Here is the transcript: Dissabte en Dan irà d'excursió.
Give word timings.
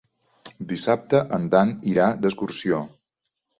Dissabte 0.71 1.19
en 1.37 1.45
Dan 1.53 1.75
irà 1.93 2.09
d'excursió. 2.25 2.83